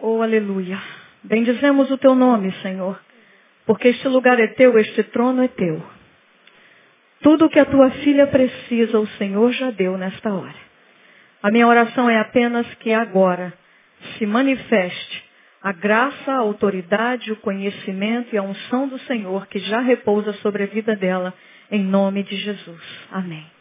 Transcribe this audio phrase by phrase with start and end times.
[0.00, 0.80] Oh, aleluia.
[1.22, 2.98] Bendizemos o teu nome, Senhor,
[3.66, 5.82] porque este lugar é teu, este trono é teu.
[7.20, 10.68] Tudo o que a tua filha precisa, o Senhor já deu nesta hora.
[11.42, 13.52] A minha oração é apenas que agora
[14.16, 15.24] se manifeste
[15.60, 20.62] a graça, a autoridade, o conhecimento e a unção do Senhor que já repousa sobre
[20.62, 21.34] a vida dela,
[21.70, 22.82] em nome de Jesus.
[23.10, 23.57] Amém.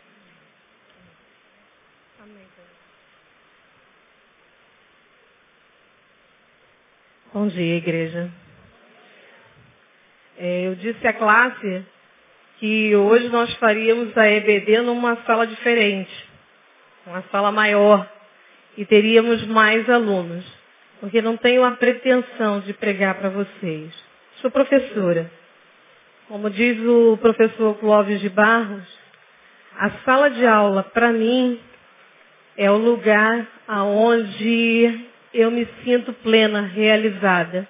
[7.40, 8.32] Bom dia, igreja.
[10.40, 11.86] É, eu disse à classe
[12.58, 16.10] que hoje nós faríamos a EBD numa sala diferente,
[17.06, 18.10] uma sala maior,
[18.76, 20.44] e teríamos mais alunos,
[21.00, 23.94] porque não tenho a pretensão de pregar para vocês.
[24.42, 25.30] Sou professora.
[26.28, 28.88] Como diz o professor Clóvis de Barros,
[29.78, 31.60] a sala de aula, para mim,
[32.58, 35.06] é o lugar aonde
[35.38, 37.68] eu me sinto plena, realizada.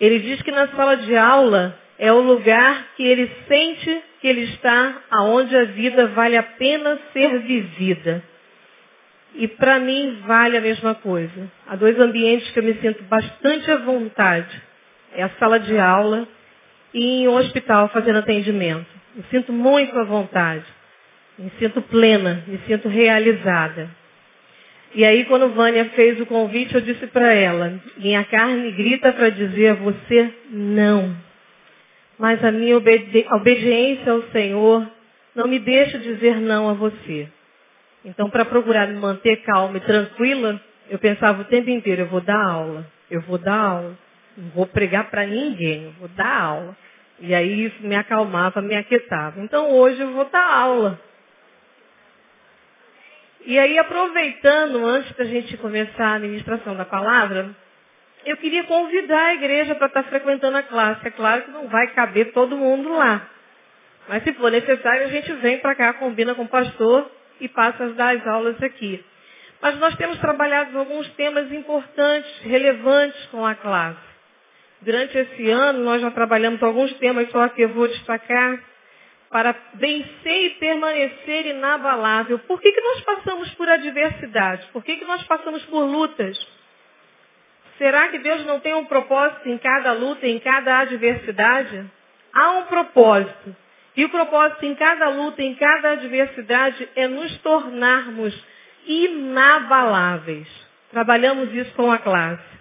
[0.00, 4.42] Ele diz que na sala de aula é o lugar que ele sente que ele
[4.42, 8.22] está aonde a vida vale a pena ser vivida.
[9.34, 11.50] E para mim vale a mesma coisa.
[11.66, 14.62] Há dois ambientes que eu me sinto bastante à vontade.
[15.12, 16.28] É a sala de aula
[16.92, 18.86] e em um hospital fazendo atendimento.
[19.14, 20.64] Me sinto muito à vontade.
[21.36, 23.90] Me sinto plena, me sinto realizada.
[24.94, 29.28] E aí, quando Vânia fez o convite, eu disse para ela, minha carne grita para
[29.28, 31.16] dizer a você não.
[32.16, 34.88] Mas a minha obedi obediência ao Senhor
[35.34, 37.28] não me deixa dizer não a você.
[38.04, 42.20] Então, para procurar me manter calma e tranquila, eu pensava o tempo inteiro, eu vou
[42.20, 43.98] dar aula, eu vou dar aula,
[44.36, 46.76] não vou pregar para ninguém, eu vou dar aula.
[47.18, 49.40] E aí isso me acalmava, me aquietava.
[49.40, 51.00] Então hoje eu vou dar aula.
[53.46, 57.54] E aí, aproveitando, antes da gente começar a ministração da palavra,
[58.24, 61.06] eu queria convidar a igreja para estar frequentando a classe.
[61.06, 63.28] É claro que não vai caber todo mundo lá.
[64.08, 67.84] Mas se for necessário, a gente vem para cá, combina com o pastor e passa
[67.84, 69.04] as aulas aqui.
[69.60, 73.98] Mas nós temos trabalhado alguns temas importantes, relevantes com a classe.
[74.80, 78.58] Durante esse ano, nós já trabalhamos alguns temas, só que eu vou destacar
[79.34, 82.38] para vencer e permanecer inabalável.
[82.38, 84.64] Por que, que nós passamos por adversidade?
[84.72, 86.38] Por que, que nós passamos por lutas?
[87.76, 91.84] Será que Deus não tem um propósito em cada luta, em cada adversidade?
[92.32, 93.56] Há um propósito.
[93.96, 98.32] E o propósito em cada luta, em cada adversidade, é nos tornarmos
[98.86, 100.46] inabaláveis.
[100.92, 102.54] Trabalhamos isso com a classe.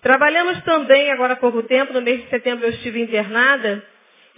[0.00, 3.84] Trabalhamos também, agora há pouco tempo, no mês de setembro eu estive internada,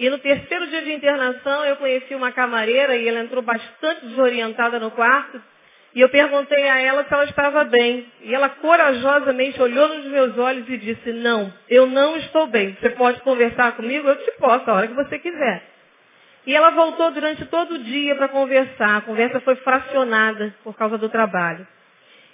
[0.01, 4.81] e no terceiro dia de internação eu conheci uma camareira e ela entrou bastante desorientada
[4.81, 5.43] no quarto.
[5.95, 8.11] E eu perguntei a ela se ela estava bem.
[8.23, 12.75] E ela corajosamente olhou nos meus olhos e disse, não, eu não estou bem.
[12.81, 14.09] Você pode conversar comigo?
[14.09, 15.65] Eu te posso, a hora que você quiser.
[16.47, 18.97] E ela voltou durante todo o dia para conversar.
[18.97, 21.69] A conversa foi fracionada por causa do trabalho.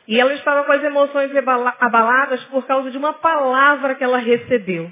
[0.06, 1.32] E ela estava com as emoções
[1.81, 4.88] abaladas por causa de uma palavra que ela recebeu.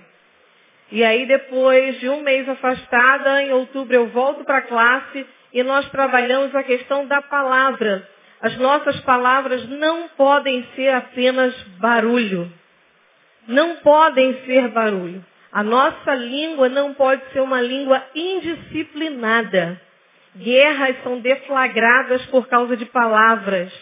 [0.93, 5.62] E aí depois de um mês afastada, em outubro eu volto para a classe e
[5.62, 8.09] nós trabalhamos a questão da palavra.
[8.41, 12.53] As nossas palavras não podem ser apenas barulho.
[13.49, 15.25] Não podem ser barulho.
[15.50, 19.81] A nossa língua não pode ser uma língua indisciplinada.
[20.37, 23.72] Guerras são deflagradas por causa de palavras.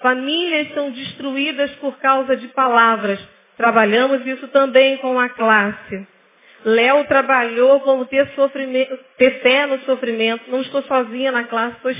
[0.00, 3.20] Famílias são destruídas por causa de palavras.
[3.56, 6.11] Trabalhamos isso também com a classe.
[6.64, 8.28] Léo trabalhou como ter,
[9.18, 10.50] ter fé no sofrimento.
[10.50, 11.92] Não estou sozinha na classe, estou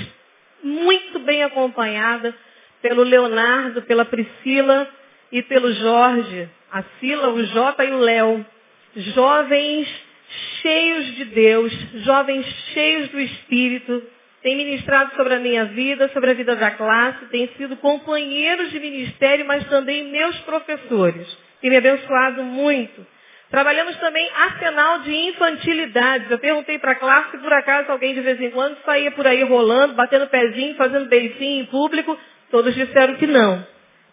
[0.63, 2.33] muito bem acompanhada
[2.81, 4.87] pelo Leonardo, pela Priscila
[5.31, 6.49] e pelo Jorge.
[6.71, 8.45] A Sila, o Jota e o Léo.
[8.95, 9.87] Jovens
[10.61, 11.73] cheios de Deus,
[12.05, 14.03] jovens cheios do Espírito,
[14.41, 18.79] têm ministrado sobre a minha vida, sobre a vida da classe, têm sido companheiros de
[18.79, 21.27] ministério, mas também meus professores.
[21.61, 23.05] E me abençoado muito.
[23.53, 26.31] Trabalhamos também arsenal de infantilidades.
[26.31, 29.27] Eu perguntei para a classe se por acaso alguém de vez em quando saía por
[29.27, 32.17] aí rolando, batendo pezinho, fazendo beicinho em público.
[32.49, 33.63] Todos disseram que não.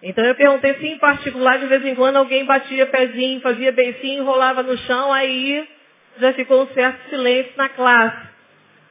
[0.02, 4.24] Então eu perguntei se em particular de vez em quando alguém batia pezinho, fazia beicinho,
[4.24, 5.66] rolava no chão, aí
[6.18, 8.28] já ficou um certo silêncio na classe.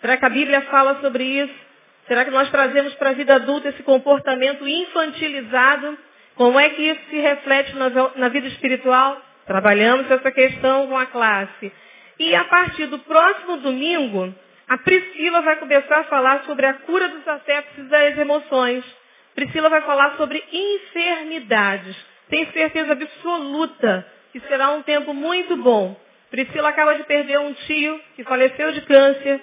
[0.01, 1.53] Será que a Bíblia fala sobre isso?
[2.07, 5.95] Será que nós trazemos para a vida adulta esse comportamento infantilizado?
[6.33, 9.28] Como é que isso se reflete na, na vida espiritual?
[9.49, 11.71] Trabalhamos essa questão com a classe.
[12.19, 14.31] E a partir do próximo domingo,
[14.67, 18.85] a Priscila vai começar a falar sobre a cura dos afetos e das emoções.
[19.33, 21.97] Priscila vai falar sobre enfermidades.
[22.29, 25.99] tenho certeza absoluta que será um tempo muito bom.
[26.29, 29.41] Priscila acaba de perder um tio que faleceu de câncer.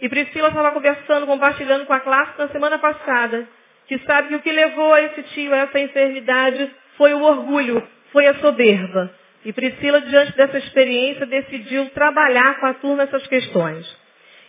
[0.00, 3.48] E Priscila estava conversando, compartilhando com a classe na semana passada,
[3.88, 7.82] que sabe que o que levou a esse tio a essa enfermidade foi o orgulho,
[8.12, 9.18] foi a soberba.
[9.44, 13.86] E Priscila, diante dessa experiência, decidiu trabalhar com a turma essas questões.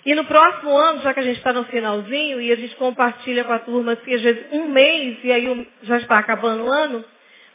[0.05, 3.43] E no próximo ano, já que a gente está no finalzinho e a gente compartilha
[3.43, 7.05] com a turma, assim, às vezes um mês e aí já está acabando o ano,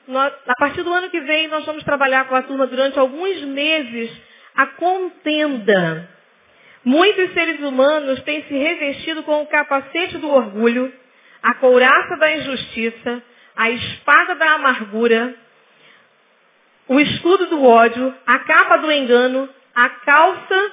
[0.06, 3.40] nós, a partir do ano que vem nós vamos trabalhar com a turma durante alguns
[3.42, 4.10] meses
[4.54, 6.08] a contenda.
[6.84, 10.92] Muitos seres humanos têm se revestido com o capacete do orgulho,
[11.42, 13.22] a couraça da injustiça,
[13.56, 15.34] a espada da amargura,
[16.88, 20.72] o escudo do ódio, a capa do engano, a calça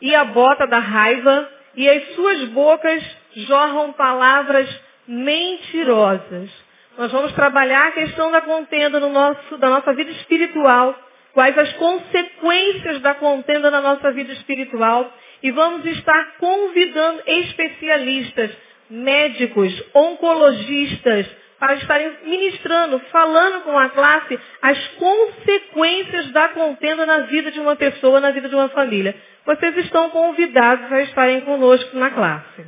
[0.00, 3.02] e a bota da raiva, e as suas bocas
[3.34, 4.68] jorram palavras
[5.08, 6.50] mentirosas.
[6.96, 10.94] Nós vamos trabalhar a questão da contenda no nosso, da nossa vida espiritual,
[11.32, 15.12] quais as consequências da contenda na nossa vida espiritual,
[15.42, 18.50] e vamos estar convidando especialistas,
[18.88, 21.26] médicos, oncologistas,
[21.58, 27.76] para estarem ministrando, falando com a classe as consequências da contenda na vida de uma
[27.76, 29.14] pessoa, na vida de uma família.
[29.46, 32.66] Vocês estão convidados a estarem conosco na classe.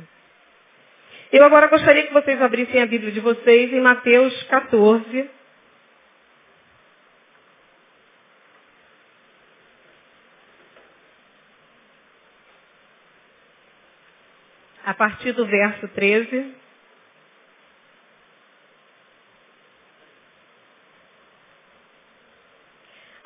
[1.31, 5.29] Eu agora gostaria que vocês abrissem a Bíblia de vocês em Mateus 14.
[14.85, 16.66] A partir do verso 13.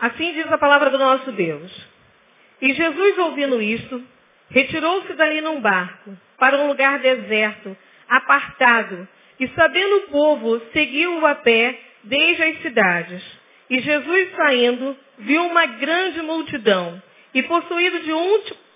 [0.02, 1.72] Assim diz a palavra do nosso Deus.
[2.60, 4.04] E Jesus, ouvindo isto,
[4.50, 7.78] retirou-se dali num barco, para um lugar deserto,
[8.10, 9.08] apartado,
[9.40, 13.24] e sabendo o povo, seguiu-o a pé desde as cidades.
[13.70, 17.02] E Jesus, saindo, viu uma grande multidão,
[17.34, 18.12] e possuído de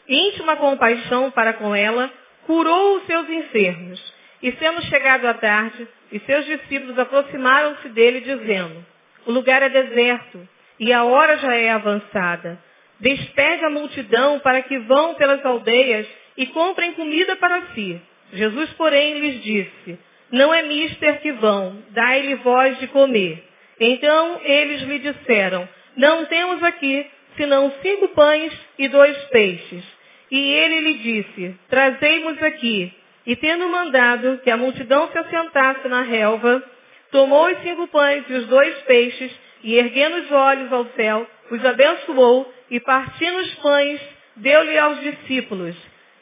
[0.08, 2.12] íntima compaixão para com ela,
[2.46, 4.14] curou os seus enfermos.
[4.44, 8.86] E sendo chegado à tarde, e seus discípulos aproximaram-se dele, dizendo,
[9.26, 10.48] o lugar é deserto,
[10.80, 12.60] e a hora já é avançada.
[13.00, 16.08] Despede a multidão para que vão pelas aldeias
[16.38, 18.02] e comprem comida para si.
[18.34, 20.00] Jesus, porém, lhes disse,
[20.32, 23.44] não é mister que vão, dai-lhe voz de comer.
[23.80, 27.06] Então eles lhe disseram, não temos aqui
[27.38, 29.84] senão cinco pães e dois peixes.
[30.32, 32.92] E ele lhe disse, trazei-nos aqui.
[33.26, 36.64] E tendo mandado que a multidão se assentasse na relva,
[37.12, 39.32] tomou os cinco pães e os dois peixes
[39.66, 44.00] e erguendo os olhos ao céu, os abençoou e partindo os pães,
[44.36, 45.76] deu-lhe aos discípulos,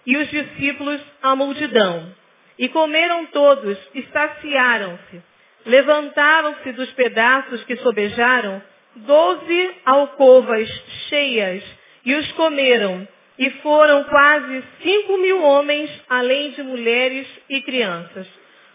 [0.05, 2.09] e os discípulos à multidão.
[2.57, 5.21] E comeram todos, e saciaram-se.
[5.65, 8.61] Levantaram-se dos pedaços que sobejaram,
[8.95, 10.69] doze alcovas
[11.09, 11.63] cheias,
[12.05, 13.05] e os comeram.
[13.37, 18.27] E foram quase cinco mil homens, além de mulheres e crianças.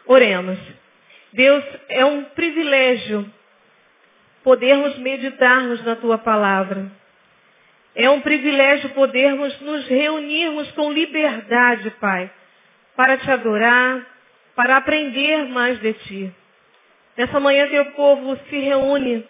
[0.05, 0.59] Oremos.
[1.32, 3.32] Deus, é um privilégio
[4.48, 6.90] podermos meditarmos na tua palavra.
[7.94, 12.30] É um privilégio podermos nos reunirmos com liberdade, Pai,
[12.96, 14.06] para te adorar,
[14.56, 16.34] para aprender mais de ti.
[17.14, 19.22] Nessa manhã teu povo se reúne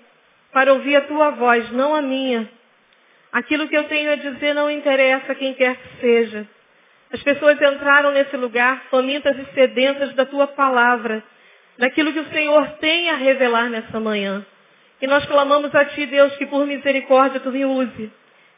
[0.52, 2.48] para ouvir a tua voz, não a minha.
[3.32, 6.46] Aquilo que eu tenho a dizer não interessa quem quer que seja.
[7.12, 11.24] As pessoas entraram nesse lugar famintas e sedentas da tua palavra,
[11.76, 14.46] daquilo que o Senhor tem a revelar nessa manhã.
[15.00, 18.10] E nós clamamos a Ti, Deus, que por misericórdia Tu me use.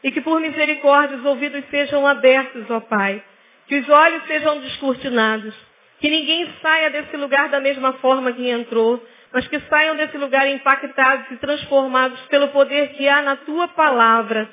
[0.03, 3.23] E que por misericórdia os ouvidos sejam abertos, ó Pai.
[3.67, 5.53] Que os olhos sejam descortinados.
[5.99, 9.05] Que ninguém saia desse lugar da mesma forma que entrou.
[9.31, 14.49] Mas que saiam desse lugar impactados e transformados pelo poder que há na Tua palavra.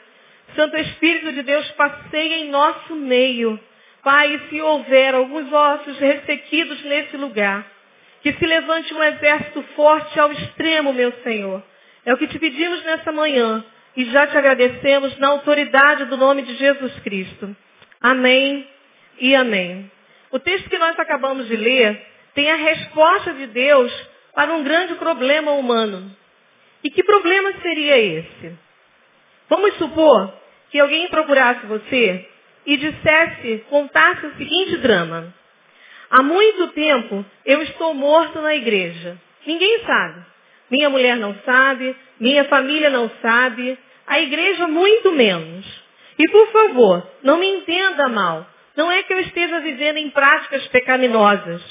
[0.55, 3.59] Santo Espírito de Deus, passeia em nosso meio.
[4.05, 7.67] Pai, se houver alguns ossos ressequidos nesse lugar,
[8.23, 11.63] que se levante um exército forte ao extremo, meu Senhor
[12.05, 13.65] é o que te pedimos nessa manhã
[13.97, 17.57] e já te agradecemos na autoridade do nome de Jesus Cristo.
[18.01, 18.69] Amém
[19.21, 19.91] e amém.
[20.31, 22.01] O texto que nós acabamos de ler
[22.35, 23.93] tem a resposta de Deus
[24.35, 26.15] para um grande problema humano.
[26.85, 28.57] E que problema seria esse?
[29.49, 30.33] Vamos supor
[30.71, 32.29] que alguém procurasse você
[32.65, 35.35] e dissesse, contasse o seguinte drama.
[36.11, 39.19] Há muito tempo eu estou morto na igreja.
[39.47, 40.25] Ninguém sabe.
[40.71, 45.67] Minha mulher não sabe, minha família não sabe, a igreja muito menos.
[46.19, 48.47] E por favor, não me entenda mal.
[48.77, 51.63] Não é que eu esteja vivendo em práticas pecaminosas.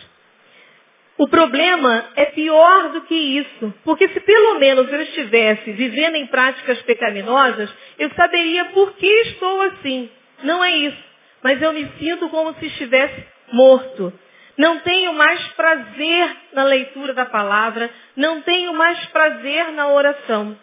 [1.17, 6.27] O problema é pior do que isso, porque se pelo menos eu estivesse vivendo em
[6.27, 10.11] práticas pecaminosas, eu saberia por que estou assim.
[10.43, 11.03] Não é isso,
[11.41, 14.13] mas eu me sinto como se estivesse morto.
[14.57, 20.57] Não tenho mais prazer na leitura da palavra, não tenho mais prazer na oração.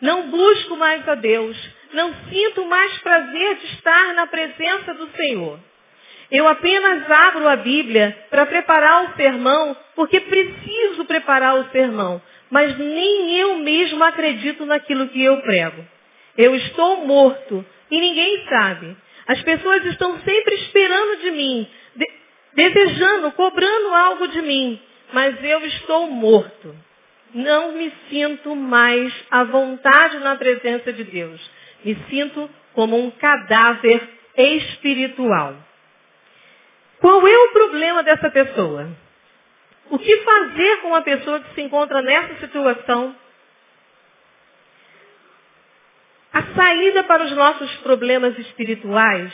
[0.00, 1.56] Não busco mais a Deus,
[1.92, 5.60] não sinto mais prazer de estar na presença do Senhor.
[6.30, 12.78] Eu apenas abro a Bíblia para preparar o sermão, porque preciso preparar o sermão, mas
[12.78, 15.84] nem eu mesmo acredito naquilo que eu prego.
[16.38, 18.96] Eu estou morto e ninguém sabe.
[19.26, 21.68] As pessoas estão sempre esperando de mim,
[22.68, 24.80] desejando, cobrando algo de mim,
[25.12, 26.74] mas eu estou morto.
[27.32, 31.40] Não me sinto mais à vontade na presença de Deus.
[31.84, 34.02] Me sinto como um cadáver
[34.36, 35.54] espiritual.
[37.00, 38.88] Qual é o problema dessa pessoa?
[39.88, 43.16] O que fazer com uma pessoa que se encontra nessa situação?
[46.32, 49.32] A saída para os nossos problemas espirituais,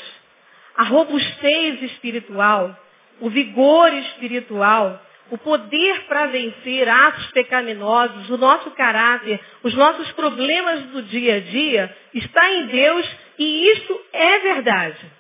[0.76, 2.74] a robustez espiritual,
[3.20, 10.82] o vigor espiritual, o poder para vencer atos pecaminosos, o nosso caráter, os nossos problemas
[10.86, 13.06] do dia a dia, está em Deus
[13.38, 15.12] e isso é verdade.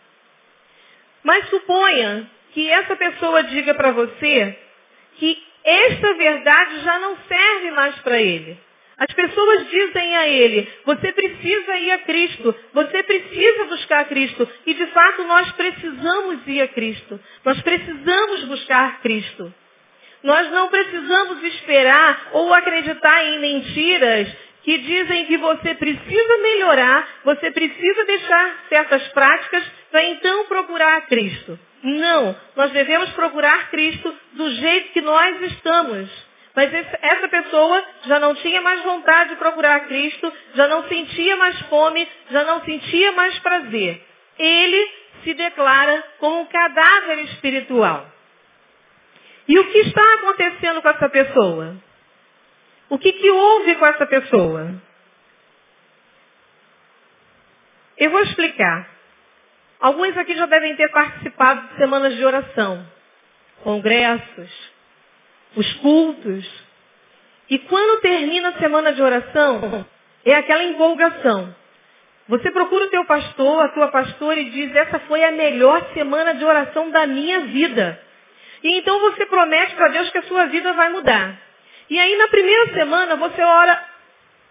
[1.24, 4.58] Mas suponha que essa pessoa diga para você
[5.16, 8.65] que esta verdade já não serve mais para ele.
[8.98, 14.48] As pessoas dizem a ele, você precisa ir a Cristo, você precisa buscar Cristo.
[14.64, 17.20] E de fato nós precisamos ir a Cristo.
[17.44, 19.52] Nós precisamos buscar Cristo.
[20.22, 24.28] Nós não precisamos esperar ou acreditar em mentiras
[24.62, 29.62] que dizem que você precisa melhorar, você precisa deixar certas práticas
[29.92, 31.58] para então procurar a Cristo.
[31.82, 36.08] Não, nós devemos procurar Cristo do jeito que nós estamos.
[36.56, 41.60] Mas essa pessoa já não tinha mais vontade de procurar Cristo, já não sentia mais
[41.66, 44.02] fome, já não sentia mais prazer.
[44.38, 44.90] Ele
[45.22, 48.10] se declara como um cadáver espiritual.
[49.46, 51.76] E o que está acontecendo com essa pessoa?
[52.88, 54.74] O que, que houve com essa pessoa?
[57.98, 58.88] Eu vou explicar.
[59.78, 62.86] Alguns aqui já devem ter participado de semanas de oração,
[63.62, 64.75] congressos,
[65.56, 66.66] os cultos.
[67.50, 69.86] E quando termina a semana de oração,
[70.24, 71.54] é aquela empolgação.
[72.28, 76.34] Você procura o teu pastor, a tua pastora e diz, essa foi a melhor semana
[76.34, 78.00] de oração da minha vida.
[78.62, 81.38] E então você promete para Deus que a sua vida vai mudar.
[81.88, 83.84] E aí na primeira semana você ora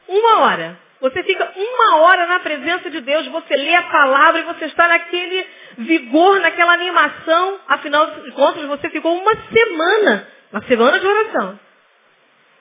[0.08, 0.80] uma hora.
[1.02, 4.88] Você fica uma hora na presença de Deus, você lê a palavra e você está
[4.88, 5.46] naquele
[5.80, 7.60] vigor, naquela animação.
[7.68, 11.60] Afinal de contas, você ficou uma semana, uma semana de oração.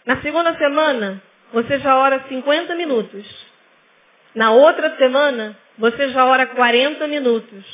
[0.05, 1.23] Na segunda semana,
[1.53, 3.25] você já ora 50 minutos.
[4.35, 7.65] Na outra semana, você já ora 40 minutos.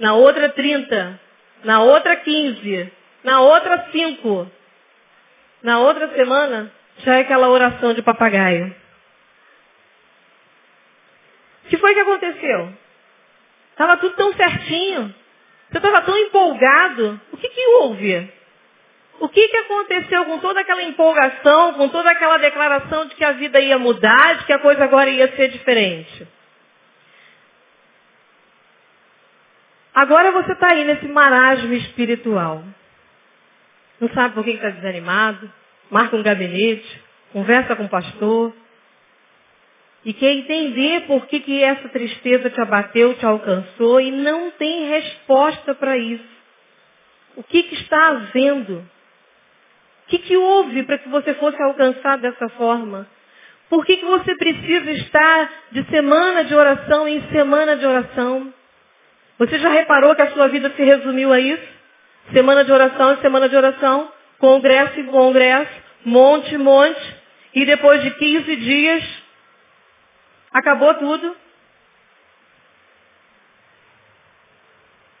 [0.00, 1.20] Na outra 30.
[1.62, 2.92] Na outra 15.
[3.22, 4.50] Na outra 5.
[5.62, 6.72] Na outra semana,
[7.04, 8.74] já é aquela oração de papagaio.
[11.64, 12.74] O que foi que aconteceu?
[13.70, 15.14] Estava tudo tão certinho.
[15.70, 17.20] Você estava tão empolgado.
[17.30, 18.39] O que, que houve?
[19.20, 23.32] O que, que aconteceu com toda aquela empolgação, com toda aquela declaração de que a
[23.32, 26.26] vida ia mudar, de que a coisa agora ia ser diferente?
[29.94, 32.64] Agora você está aí nesse marasmo espiritual
[34.00, 35.52] não sabe por que está desanimado,
[35.90, 38.52] marca um gabinete, conversa com o pastor,
[40.02, 44.88] e quer entender por que, que essa tristeza te abateu, te alcançou, e não tem
[44.88, 46.24] resposta para isso.
[47.36, 48.88] O que, que está havendo?
[50.10, 53.06] Que, que houve para que você fosse alcançado dessa forma?
[53.68, 58.52] Por que, que você precisa estar de semana de oração em semana de oração?
[59.38, 61.68] Você já reparou que a sua vida se resumiu a isso?
[62.32, 65.72] Semana de oração e semana de oração, congresso e congresso,
[66.04, 67.16] monte, monte,
[67.54, 69.22] e depois de 15 dias,
[70.52, 71.36] acabou tudo.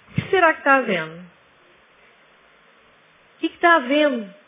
[0.08, 1.14] O que será que está havendo?
[3.36, 4.39] O que está havendo?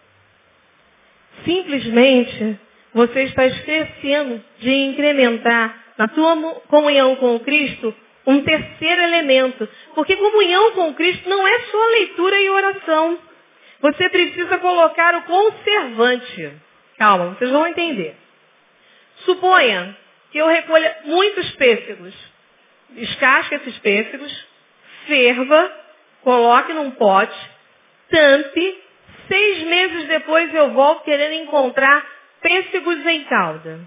[1.44, 2.58] Simplesmente
[2.94, 6.36] você está esquecendo de incrementar na tua
[6.68, 7.94] comunhão com Cristo
[8.26, 9.68] um terceiro elemento.
[9.94, 13.18] Porque comunhão com Cristo não é só leitura e oração.
[13.80, 16.52] Você precisa colocar o conservante.
[16.98, 18.14] Calma, vocês vão entender.
[19.24, 19.96] Suponha
[20.30, 22.14] que eu recolha muitos pêssegos.
[22.90, 24.46] Descasque esses pêssegos,
[25.06, 25.72] ferva,
[26.22, 27.36] coloque num pote,
[28.10, 28.82] tampe,
[29.28, 32.04] Seis meses depois eu volto querendo encontrar
[32.40, 33.80] pêssegos em calda.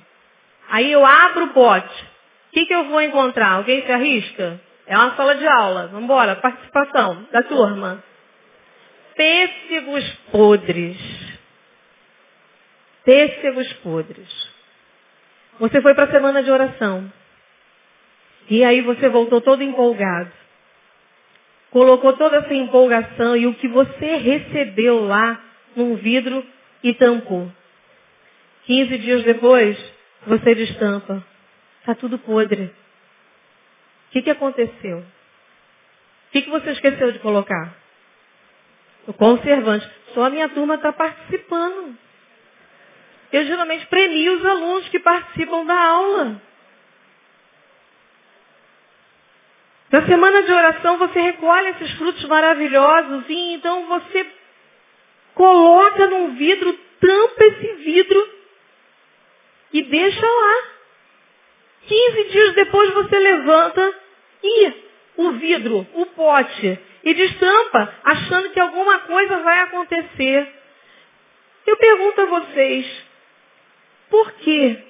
[0.69, 2.03] Aí eu abro o pote.
[2.03, 3.53] O que, que eu vou encontrar?
[3.53, 4.59] Alguém se arrisca?
[4.87, 5.87] É uma sala de aula.
[5.87, 6.35] Vamos embora.
[6.37, 8.03] Participação da turma.
[9.15, 10.97] Pêssegos podres.
[13.03, 14.49] Pêssegos podres.
[15.59, 17.11] Você foi para a semana de oração.
[18.49, 20.31] E aí você voltou todo empolgado.
[21.71, 25.41] Colocou toda essa empolgação e o que você recebeu lá
[25.75, 26.45] num vidro
[26.83, 27.51] e tampou.
[28.65, 29.77] 15 dias depois,
[30.25, 31.23] você destampa.
[31.79, 32.65] Está tudo podre.
[32.65, 34.99] O que, que aconteceu?
[34.99, 37.75] O que, que você esqueceu de colocar?
[39.07, 39.87] O conservante.
[40.13, 41.95] Só a minha turma está participando.
[43.31, 46.41] Eu geralmente premio os alunos que participam da aula.
[49.91, 54.25] Na semana de oração você recolhe esses frutos maravilhosos e então você
[55.33, 58.29] coloca num vidro, tampa esse vidro
[59.73, 60.75] e deixa lá.
[61.87, 63.93] 15 dias depois você levanta
[64.43, 64.73] e
[65.17, 70.51] o vidro, o pote, e destampa, achando que alguma coisa vai acontecer.
[71.65, 73.03] Eu pergunto a vocês,
[74.09, 74.83] por que,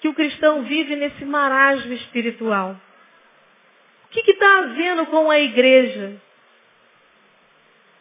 [0.00, 2.76] que o cristão vive nesse marasmo espiritual?
[4.08, 6.20] O que está havendo com a igreja?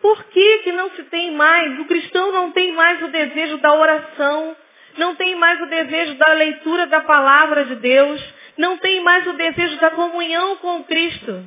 [0.02, 3.74] Por que, que não se tem mais, o cristão não tem mais o desejo da
[3.74, 4.56] oração,
[4.98, 8.24] não tem mais o desejo da leitura da palavra de Deus,
[8.58, 11.44] não tem mais o desejo da comunhão com Cristo?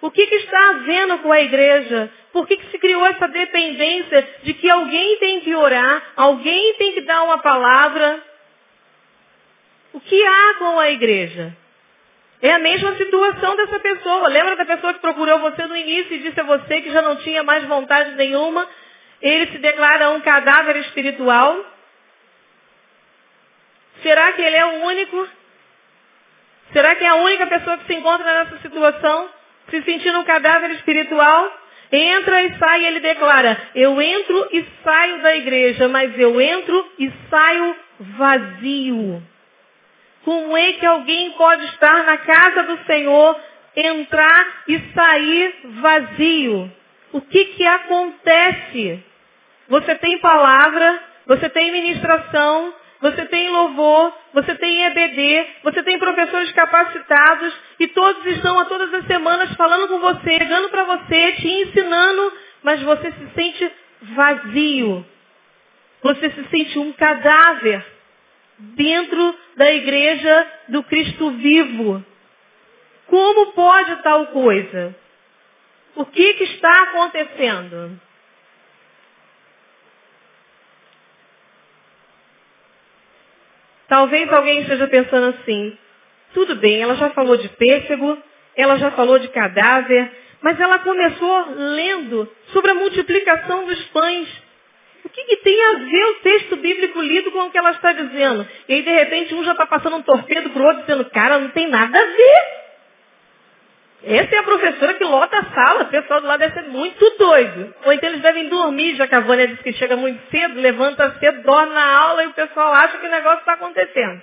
[0.00, 2.10] O que, que está havendo com a igreja?
[2.32, 6.92] Por que, que se criou essa dependência de que alguém tem que orar, alguém tem
[6.94, 8.22] que dar uma palavra?
[9.92, 11.54] O que há com a igreja?
[12.40, 14.28] É a mesma situação dessa pessoa.
[14.28, 17.16] Lembra da pessoa que procurou você no início e disse a você que já não
[17.16, 18.66] tinha mais vontade nenhuma?
[19.20, 21.64] Ele se declara um cadáver espiritual?
[24.02, 25.28] Será que ele é o único?
[26.72, 29.28] Será que é a única pessoa que se encontra nessa situação?
[29.70, 31.52] Se sentindo um cadáver espiritual?
[31.90, 37.10] Entra e sai, ele declara, eu entro e saio da igreja, mas eu entro e
[37.30, 39.22] saio vazio.
[40.24, 43.40] Como é que alguém pode estar na casa do Senhor,
[43.76, 46.72] entrar e sair vazio?
[47.12, 49.02] O que que acontece?
[49.68, 56.50] Você tem palavra, você tem ministração, você tem louvor, você tem EBD, você tem professores
[56.52, 61.48] capacitados e todos estão a todas as semanas falando com você, dando para você, te
[61.48, 65.06] ensinando, mas você se sente vazio.
[66.02, 67.84] Você se sente um cadáver
[68.58, 72.04] dentro da igreja do Cristo vivo.
[73.06, 74.94] Como pode tal coisa?
[75.94, 78.00] O que, que está acontecendo?
[83.88, 85.76] Talvez alguém esteja pensando assim,
[86.34, 88.22] tudo bem, ela já falou de pêssego,
[88.54, 94.28] ela já falou de cadáver, mas ela começou lendo sobre a multiplicação dos pães.
[95.04, 97.92] O que, que, tem a ver o texto bíblico lido com o que ela está
[97.92, 98.46] dizendo?
[98.68, 101.38] E aí, de repente, um já está passando um torpedo para o outro, dizendo, cara,
[101.38, 102.58] não tem nada a ver.
[104.04, 107.10] Essa é a professora que lota a sala, o pessoal do lado deve ser muito
[107.18, 107.74] doido.
[107.84, 111.18] Ou então eles devem dormir, já que a Vânia disse que chega muito cedo, levanta
[111.18, 114.22] cedo, dorme na aula e o pessoal acha que o negócio está acontecendo.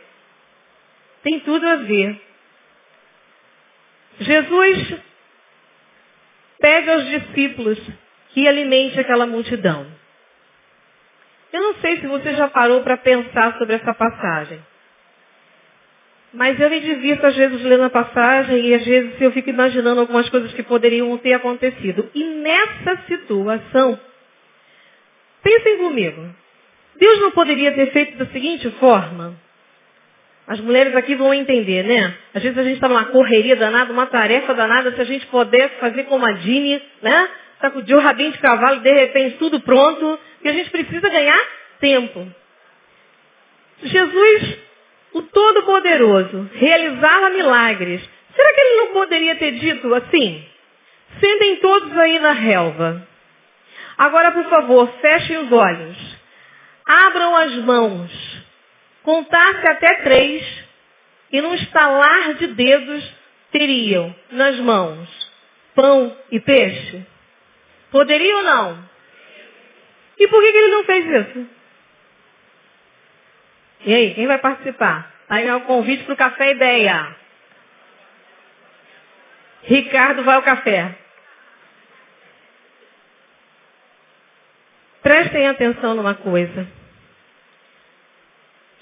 [1.23, 2.21] Tem tudo a ver.
[4.19, 4.95] Jesus
[6.59, 7.77] pede aos discípulos
[8.29, 9.85] que alimente aquela multidão.
[11.53, 14.59] Eu não sei se você já parou para pensar sobre essa passagem.
[16.33, 20.01] Mas eu me divirto às vezes lendo a passagem e às vezes eu fico imaginando
[20.01, 22.09] algumas coisas que poderiam ter acontecido.
[22.13, 23.97] E nessa situação,
[25.41, 26.29] pensem comigo.
[26.97, 29.33] Deus não poderia ter feito da seguinte forma?
[30.47, 32.13] As mulheres aqui vão entender, né?
[32.33, 35.75] Às vezes a gente está numa correria danada, uma tarefa danada, se a gente pudesse
[35.79, 37.29] fazer como a Dini, né?
[37.61, 41.39] Sacudir o rabinho de cavalo, de repente tudo pronto, e a gente precisa ganhar
[41.79, 42.31] tempo.
[43.81, 44.59] Jesus
[45.11, 48.01] o Todo-Poderoso realizava milagres,
[48.35, 50.45] será que ele não poderia ter dito assim?
[51.19, 53.07] Sentem todos aí na relva.
[53.97, 55.97] Agora, por favor, fechem os olhos.
[56.85, 58.11] Abram as mãos.
[59.03, 60.63] Contasse até três
[61.31, 63.03] e num estalar de dedos
[63.51, 65.25] teriam nas mãos
[65.73, 67.05] pão e peixe.
[67.91, 68.94] Poderia ou não?
[70.19, 71.49] E por que, que ele não fez isso?
[73.85, 75.13] E aí, quem vai participar?
[75.29, 77.15] Aí é o convite para o Café Ideia.
[79.63, 80.95] Ricardo vai ao café.
[85.01, 86.67] Prestem atenção numa coisa.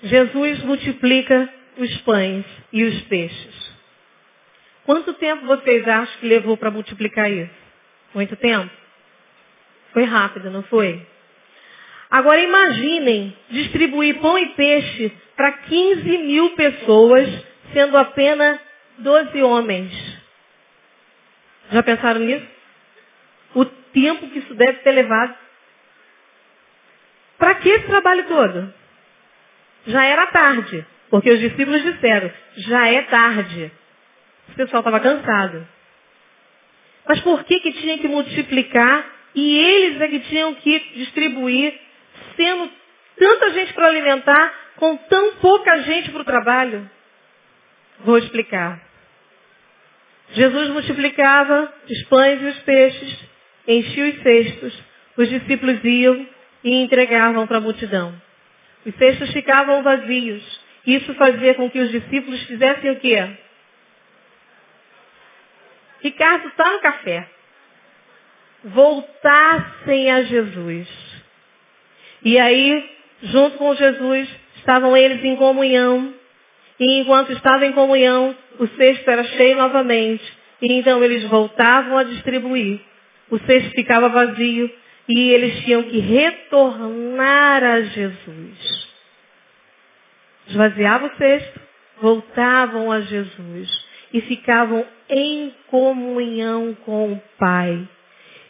[0.04, 3.74] Jesus multiplica os pães e os peixes.
[4.86, 7.54] Quanto tempo vocês acham que levou para multiplicar isso?
[8.14, 8.70] Muito tempo?
[9.94, 11.06] Foi rápido, não foi?
[12.14, 17.28] Agora imaginem distribuir pão e peixe para 15 mil pessoas,
[17.74, 18.60] sendo apenas
[19.00, 19.92] 12 homens.
[21.72, 22.46] Já pensaram nisso?
[23.56, 25.36] O tempo que isso deve ter levado.
[27.40, 28.72] Para que esse trabalho todo?
[29.88, 33.72] Já era tarde, porque os discípulos disseram, já é tarde.
[34.50, 35.68] O pessoal estava cansado.
[37.08, 39.04] Mas por que, que tinha que multiplicar
[39.36, 41.74] e eles é que tinham que distribuir,
[42.36, 42.72] sendo
[43.18, 46.90] tanta gente para alimentar, com tão pouca gente para o trabalho?
[48.00, 48.82] Vou explicar.
[50.32, 53.20] Jesus multiplicava os pães e os peixes,
[53.68, 54.84] enchia os cestos,
[55.16, 56.28] os discípulos iam
[56.64, 58.20] e entregavam para a multidão.
[58.86, 60.44] Os cestos ficavam vazios.
[60.86, 63.38] Isso fazia com que os discípulos fizessem o quê?
[66.02, 67.30] Ricardo está no café.
[68.66, 71.13] Voltassem a Jesus.
[72.24, 72.90] E aí,
[73.24, 76.14] junto com Jesus, estavam eles em comunhão.
[76.80, 80.24] E enquanto estavam em comunhão, o cesto era cheio novamente.
[80.62, 82.80] E então eles voltavam a distribuir.
[83.30, 84.72] O cesto ficava vazio
[85.08, 88.88] e eles tinham que retornar a Jesus.
[90.48, 91.60] Esvaziavam o cesto,
[92.02, 97.88] voltavam a Jesus e ficavam em comunhão com o Pai.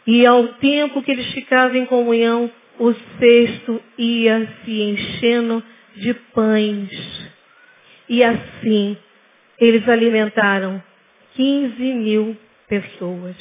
[0.06, 5.62] E ao tempo que eles ficavam em comunhão, o cesto ia se enchendo
[5.94, 6.90] de pães.
[8.08, 8.96] E assim,
[9.58, 10.82] eles alimentaram
[11.34, 12.36] 15 mil
[12.68, 13.36] pessoas.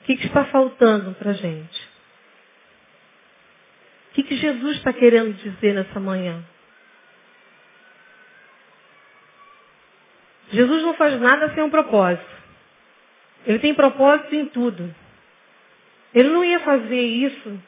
[0.00, 1.96] O que, que está faltando para a gente?
[4.10, 6.42] O que, que Jesus está querendo dizer nessa manhã?
[10.50, 12.36] Jesus não faz nada sem um propósito.
[13.44, 14.94] Ele tem propósito em tudo.
[16.16, 17.60] Ele não ia fazer isso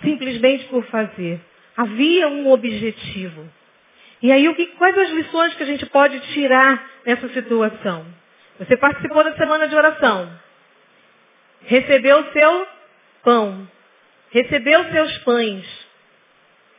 [0.00, 1.40] simplesmente por fazer.
[1.76, 3.44] Havia um objetivo.
[4.22, 8.06] E aí, o que, quais as lições que a gente pode tirar nessa situação?
[8.60, 10.30] Você participou da semana de oração.
[11.62, 12.68] Recebeu o seu
[13.24, 13.68] pão.
[14.30, 15.66] Recebeu os seus pães.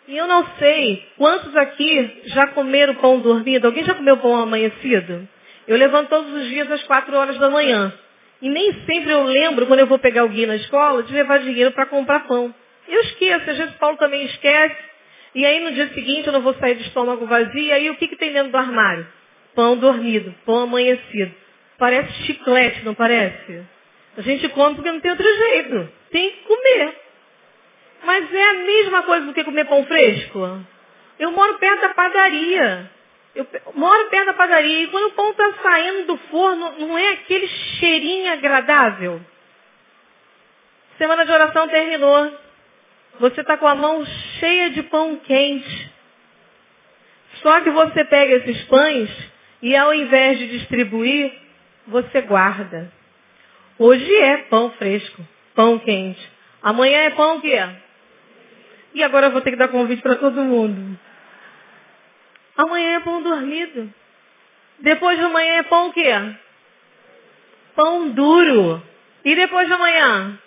[0.08, 3.67] E eu não sei quantos aqui já comeram pão dormido.
[3.67, 5.27] Alguém já comeu pão amanhecido?
[5.67, 7.93] Eu levanto todos os dias às quatro horas da manhã.
[8.41, 11.71] E nem sempre eu lembro, quando eu vou pegar guia na escola, de levar dinheiro
[11.71, 12.54] para comprar pão.
[12.88, 14.89] Eu esqueço, às vezes Paulo também esquece.
[15.36, 17.62] E aí no dia seguinte eu não vou sair de estômago vazio.
[17.62, 19.06] E aí o que, que tem dentro do armário?
[19.54, 21.34] Pão dormido, pão amanhecido.
[21.78, 23.63] Parece chiclete, não parece?
[24.17, 25.89] A gente come porque não tem outro jeito.
[26.12, 26.95] Tem que comer.
[28.04, 30.65] Mas é a mesma coisa do que comer pão fresco.
[31.19, 32.89] Eu moro perto da padaria.
[33.39, 37.12] Eu moro perto da padaria e quando o pão está saindo do forno, não é
[37.12, 39.21] aquele cheirinho agradável?
[40.97, 42.38] Semana de oração terminou.
[43.21, 44.06] Você está com a mão
[44.39, 45.89] cheia de pão quente.
[47.41, 49.10] Só que você pega esses pães
[49.62, 51.32] e ao invés de distribuir,
[51.88, 52.91] você guarda.
[53.78, 55.25] Hoje é pão fresco,
[55.56, 56.30] pão quente.
[56.62, 57.58] Amanhã é pão o quê?
[58.95, 60.99] E agora eu vou ter que dar convite para todo mundo.
[62.60, 63.93] Amanhã é pão dormido.
[64.80, 66.12] Depois de amanhã é pão o quê?
[67.74, 68.84] Pão duro.
[69.24, 70.38] E depois de amanhã?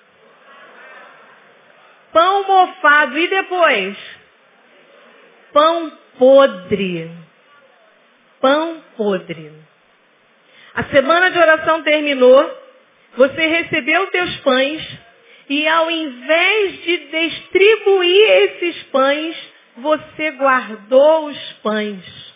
[2.12, 3.18] Pão mofado.
[3.18, 3.96] E depois?
[5.54, 7.10] Pão podre.
[8.42, 9.50] Pão podre.
[10.74, 12.60] A semana de oração terminou.
[13.16, 14.98] Você recebeu teus pães.
[15.48, 22.32] E ao invés de distribuir esses pães, você guardou os pães.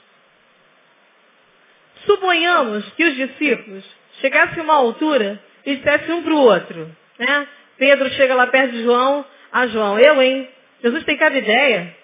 [2.04, 3.84] Suponhamos que os discípulos
[4.20, 6.96] chegassem a uma altura e dissessem um para o outro.
[7.18, 7.48] Né?
[7.76, 9.24] Pedro chega lá perto de João.
[9.52, 10.48] Ah, João, eu, hein?
[10.82, 11.94] Jesus tem cada ideia.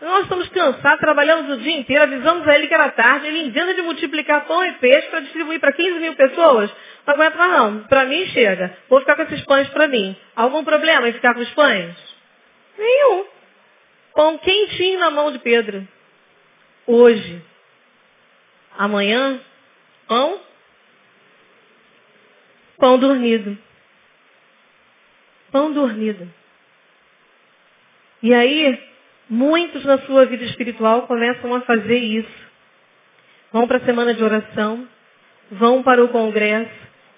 [0.00, 3.74] Nós estamos cansados, trabalhamos o dia inteiro, avisamos a ele que era tarde, ele inventa
[3.74, 6.70] de multiplicar pão e peixe para distribuir para 15 mil pessoas.
[7.06, 7.80] Não aguenta mais não.
[7.84, 8.76] Para mim chega.
[8.88, 10.16] Vou ficar com esses pães para mim.
[10.34, 11.94] Algum problema em ficar com os pães?
[12.78, 13.39] Nenhum.
[14.14, 15.86] Pão quentinho na mão de Pedro.
[16.86, 17.42] Hoje.
[18.76, 19.40] Amanhã,
[20.06, 20.40] pão.
[22.78, 23.56] Pão dormido.
[25.50, 26.32] Pão dormido.
[28.22, 28.78] E aí,
[29.28, 32.50] muitos na sua vida espiritual começam a fazer isso.
[33.52, 34.86] Vão para a semana de oração,
[35.50, 36.70] vão para o congresso,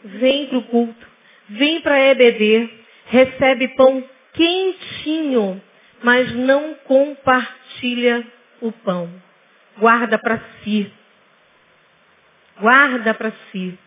[0.05, 1.07] vêm para o culto,
[1.49, 2.71] vêm para a EBD,
[3.07, 4.03] recebe pão
[4.33, 5.61] quentinho,
[6.03, 8.27] mas não compartilha
[8.61, 9.11] o pão.
[9.79, 10.93] Guarda para si.
[12.61, 13.79] Guarda para si.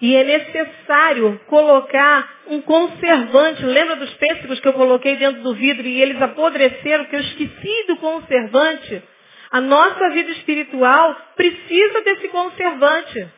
[0.00, 3.62] E é necessário colocar um conservante.
[3.62, 7.86] Lembra dos pêssegos que eu coloquei dentro do vidro e eles apodreceram, que eu esqueci
[7.86, 9.02] do conservante?
[9.50, 13.28] A nossa vida espiritual precisa desse conservante.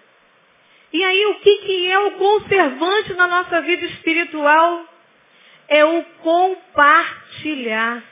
[0.92, 4.91] E aí, o que, que é o conservante na nossa vida espiritual?
[5.74, 8.02] É o compartilhar.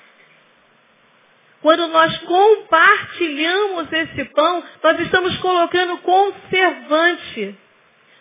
[1.60, 7.54] Quando nós compartilhamos esse pão, nós estamos colocando conservante.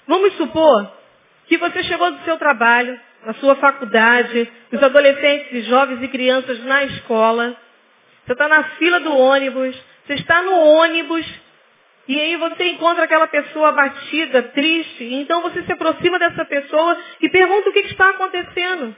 [0.06, 0.92] Vamos supor
[1.48, 6.84] que você chegou do seu trabalho, na sua faculdade, os adolescentes jovens e crianças na
[6.84, 7.56] escola,
[8.26, 9.76] você está na fila do ônibus,
[10.06, 11.26] você está no ônibus,
[12.10, 17.30] e aí você encontra aquela pessoa abatida, triste, então você se aproxima dessa pessoa e
[17.30, 18.96] pergunta o que está acontecendo.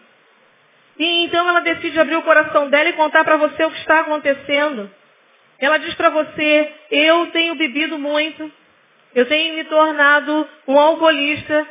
[1.01, 4.01] E então ela decide abrir o coração dela e contar para você o que está
[4.01, 4.87] acontecendo.
[5.57, 8.51] Ela diz para você, eu tenho bebido muito,
[9.15, 11.67] eu tenho me tornado um alcoolista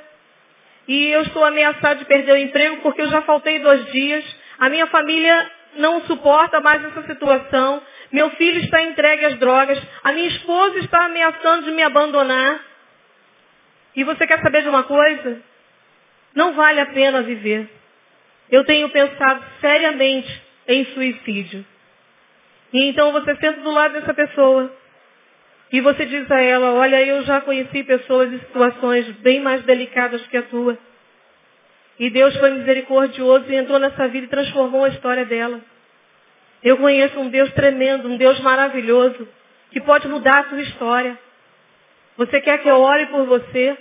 [0.89, 4.25] e eu estou ameaçado de perder o emprego porque eu já faltei dois dias.
[4.59, 7.81] A minha família não suporta mais essa situação.
[8.11, 9.81] Meu filho está entregue às drogas.
[10.03, 12.65] A minha esposa está ameaçando de me abandonar.
[13.95, 15.41] E você quer saber de uma coisa?
[16.35, 17.79] Não vale a pena viver.
[18.51, 21.65] Eu tenho pensado seriamente em suicídio.
[22.73, 24.73] E então você senta do lado dessa pessoa
[25.73, 30.27] e você diz a ela, olha, eu já conheci pessoas em situações bem mais delicadas
[30.27, 30.77] que a tua.
[31.99, 35.61] E Deus foi misericordioso e entrou nessa vida e transformou a história dela.
[36.63, 39.29] Eu conheço um Deus tremendo, um Deus maravilhoso,
[39.71, 41.19] que pode mudar a sua história.
[42.17, 43.79] Você quer que eu ore por você?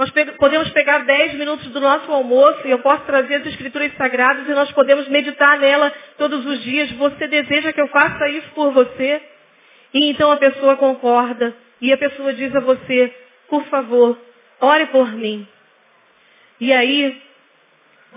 [0.00, 4.48] Nós podemos pegar 10 minutos do nosso almoço e eu posso trazer as escrituras sagradas
[4.48, 6.90] e nós podemos meditar nela todos os dias.
[6.92, 9.20] Você deseja que eu faça isso por você?
[9.92, 13.14] E então a pessoa concorda e a pessoa diz a você,
[13.46, 14.18] por favor,
[14.58, 15.46] ore por mim.
[16.58, 17.20] E aí,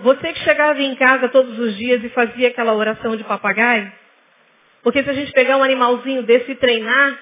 [0.00, 3.92] você que chegava em casa todos os dias e fazia aquela oração de papagaio,
[4.82, 7.18] porque se a gente pegar um animalzinho desse e treinar,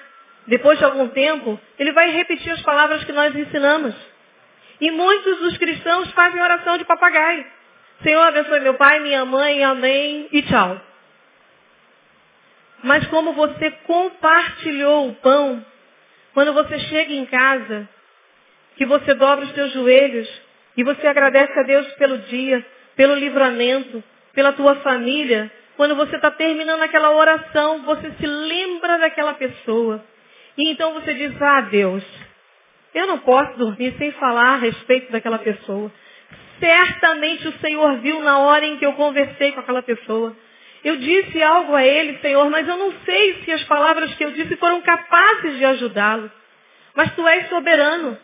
[0.47, 4.12] depois de algum tempo, ele vai repetir as palavras que nós ensinamos.
[4.83, 7.45] E muitos dos cristãos fazem oração de papagaio.
[8.03, 10.81] Senhor, abençoe meu pai, minha mãe, amém e tchau.
[12.83, 15.65] Mas como você compartilhou o pão,
[16.33, 17.87] quando você chega em casa,
[18.75, 20.29] que você dobra os seus joelhos
[20.75, 22.65] e você agradece a Deus pelo dia,
[22.97, 29.33] pelo livramento, pela tua família, quando você está terminando aquela oração, você se lembra daquela
[29.35, 30.03] pessoa.
[30.57, 32.03] E então você diz, ah Deus,
[32.93, 35.91] eu não posso dormir sem falar a respeito daquela pessoa.
[36.59, 40.35] Certamente o Senhor viu na hora em que eu conversei com aquela pessoa.
[40.83, 44.31] Eu disse algo a ele, Senhor, mas eu não sei se as palavras que eu
[44.31, 46.29] disse foram capazes de ajudá-lo.
[46.95, 48.17] Mas tu és soberano.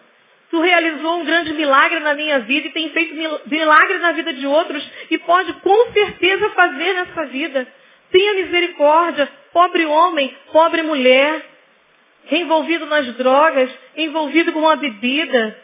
[0.49, 4.47] Tu realizou um grande milagre na minha vida e tem feito milagre na vida de
[4.47, 7.67] outros e pode com certeza fazer nessa vida.
[8.11, 11.45] Tenha misericórdia, pobre homem, pobre mulher,
[12.31, 15.57] envolvido nas drogas, envolvido com uma bebida,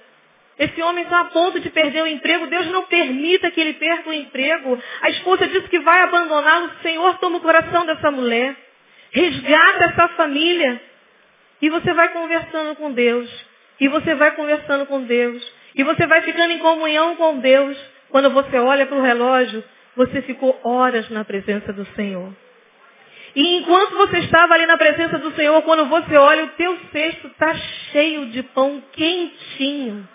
[0.58, 2.48] esse homem está a ponto de perder o emprego.
[2.48, 4.82] Deus não permita que ele perca o emprego.
[5.02, 6.72] A esposa disse que vai abandoná-lo.
[6.82, 8.56] Senhor, toma o coração dessa mulher.
[9.12, 10.82] Resgata essa família.
[11.62, 13.30] E você vai conversando com Deus.
[13.80, 15.44] E você vai conversando com Deus.
[15.76, 17.78] E você vai ficando em comunhão com Deus.
[18.10, 19.62] Quando você olha para o relógio,
[19.94, 22.32] você ficou horas na presença do Senhor.
[23.36, 27.28] E enquanto você estava ali na presença do Senhor, quando você olha, o teu cesto
[27.28, 27.54] está
[27.92, 30.08] cheio de pão quentinho.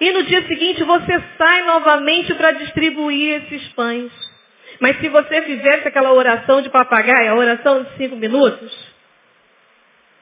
[0.00, 4.10] E no dia seguinte você sai novamente para distribuir esses pães.
[4.80, 8.72] Mas se você fizesse aquela oração de papagaio, a oração de cinco minutos,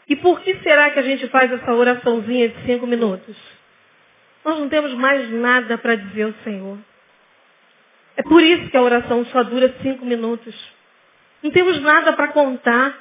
[0.09, 3.37] e por que será que a gente faz essa oraçãozinha de cinco minutos?
[4.45, 6.79] Nós não temos mais nada para dizer ao Senhor.
[8.17, 10.55] É por isso que a oração só dura cinco minutos.
[11.43, 12.99] Não temos nada para contar.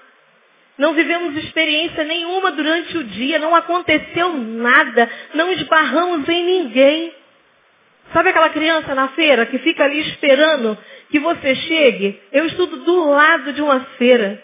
[0.78, 7.14] Não vivemos experiência nenhuma durante o dia, não aconteceu nada, não esbarramos em ninguém.
[8.12, 10.78] Sabe aquela criança na feira que fica ali esperando
[11.10, 12.22] que você chegue?
[12.32, 14.44] Eu estudo do lado de uma feira.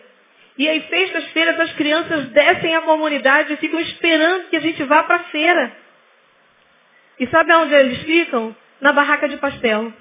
[0.57, 5.03] E aí, sextas-feiras, as crianças descem a comunidade e ficam esperando que a gente vá
[5.03, 5.71] para a feira.
[7.19, 8.55] E sabe onde eles ficam?
[8.79, 9.93] Na barraca de pastel.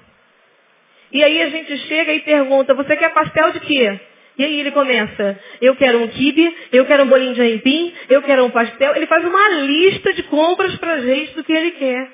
[1.11, 3.99] E aí a gente chega e pergunta, você quer pastel de quê?
[4.37, 8.21] E aí ele começa, eu quero um kibe, eu quero um bolinho de aipim, eu
[8.21, 8.95] quero um pastel.
[8.95, 12.11] Ele faz uma lista de compras para gente do que ele quer.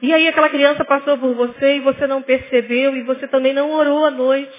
[0.00, 3.72] E aí aquela criança passou por você e você não percebeu e você também não
[3.72, 4.56] orou à noite.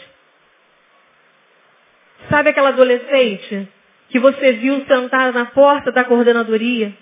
[2.29, 3.67] Sabe aquela adolescente
[4.09, 6.93] que você viu sentada na porta da coordenadoria?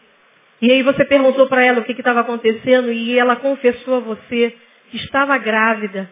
[0.61, 4.55] E aí você perguntou para ela o que estava acontecendo e ela confessou a você
[4.97, 6.09] estava grávida.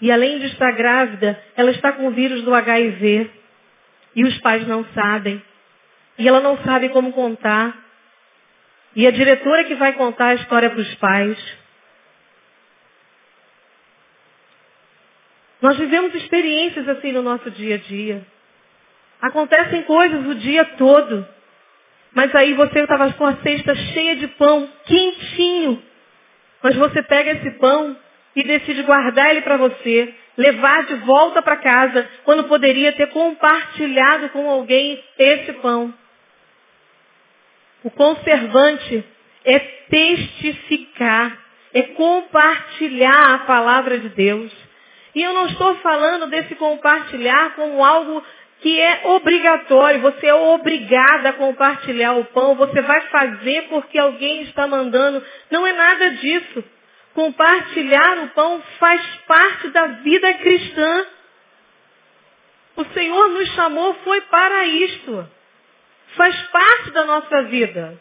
[0.00, 3.30] E além de estar grávida, ela está com o vírus do HIV.
[4.16, 5.42] E os pais não sabem.
[6.18, 7.76] E ela não sabe como contar.
[8.96, 11.58] E a diretora que vai contar a história para os pais.
[15.60, 18.26] Nós vivemos experiências assim no nosso dia a dia.
[19.20, 21.26] Acontecem coisas o dia todo.
[22.12, 25.89] Mas aí você estava com a cesta cheia de pão, quentinho.
[26.62, 27.96] Mas você pega esse pão
[28.36, 34.28] e decide guardar ele para você, levar de volta para casa, quando poderia ter compartilhado
[34.30, 35.92] com alguém esse pão.
[37.82, 39.04] O conservante
[39.44, 41.36] é testificar,
[41.72, 44.52] é compartilhar a palavra de Deus.
[45.14, 48.22] E eu não estou falando desse compartilhar como algo
[48.60, 54.42] que é obrigatório, você é obrigada a compartilhar o pão, você vai fazer porque alguém
[54.42, 55.24] está mandando.
[55.50, 56.62] Não é nada disso.
[57.14, 61.06] Compartilhar o pão faz parte da vida cristã.
[62.76, 65.28] O Senhor nos chamou foi para isto.
[66.16, 67.98] Faz parte da nossa vida.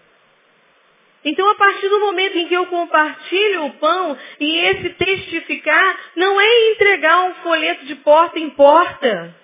[1.23, 6.39] Então, a partir do momento em que eu compartilho o pão e esse testificar, não
[6.39, 9.35] é entregar um folheto de porta em porta.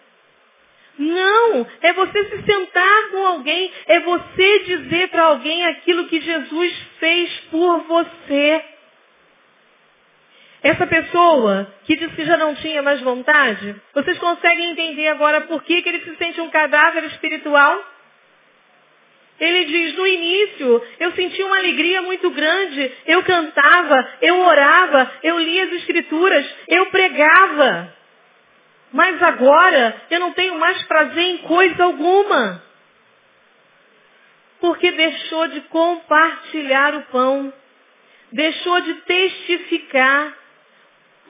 [0.98, 6.74] Não, é você se sentar com alguém, é você dizer para alguém aquilo que Jesus
[7.00, 8.64] fez por você.
[10.64, 15.64] Essa pessoa que disse que já não tinha mais vontade, vocês conseguem entender agora por
[15.64, 17.84] que, que ele se sente um cadáver espiritual?
[19.40, 25.38] Ele diz, no início, eu senti uma alegria muito grande, eu cantava, eu orava, eu
[25.38, 27.95] lia as escrituras, eu pregava.
[28.96, 32.64] Mas agora eu não tenho mais prazer em coisa alguma.
[34.62, 37.54] Porque deixou de compartilhar o pão.
[38.32, 40.34] Deixou de testificar.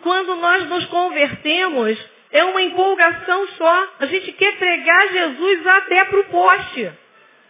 [0.04, 1.98] Quando nós nos convertemos,
[2.32, 3.88] é uma empolgação só.
[4.00, 6.92] A gente quer pregar Jesus até para o poste.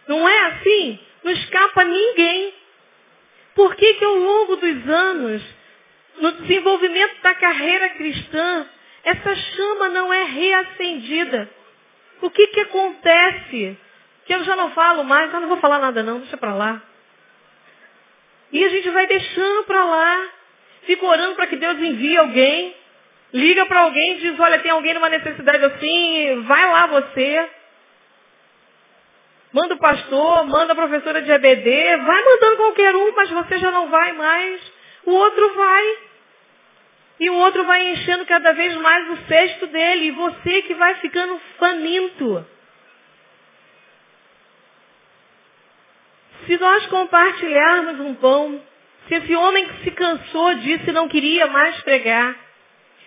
[0.08, 0.98] Não é assim?
[1.24, 2.54] Não escapa ninguém.
[3.54, 5.42] Por que que ao longo dos anos,
[6.20, 8.66] no desenvolvimento da carreira cristã,
[9.06, 11.48] essa chama não é reacendida.
[12.20, 13.78] O que, que acontece?
[14.24, 16.82] Que eu já não falo mais, eu não vou falar nada não, deixa para lá.
[18.50, 20.28] E a gente vai deixando para lá.
[20.86, 22.74] Fica orando para que Deus envie alguém.
[23.32, 27.48] Liga para alguém e diz, olha, tem alguém numa necessidade assim, vai lá você.
[29.52, 33.70] Manda o pastor, manda a professora de EBD, vai mandando qualquer um, mas você já
[33.70, 34.60] não vai mais.
[35.04, 35.98] O outro vai.
[37.18, 40.06] E o outro vai enchendo cada vez mais o cesto dele.
[40.06, 42.46] E você que vai ficando faminto.
[46.46, 48.60] Se nós compartilharmos um pão,
[49.08, 52.36] se esse homem que se cansou disso e não queria mais pregar,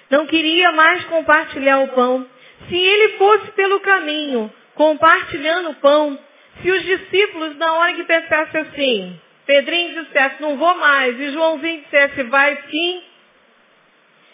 [0.10, 2.28] não queria mais compartilhar o pão,
[2.68, 6.18] se ele fosse pelo caminho compartilhando o pão,
[6.62, 11.82] se os discípulos, na hora que pensassem assim, Pedrinho dissesse, não vou mais, e Joãozinho
[11.82, 13.04] dissesse, vai sim,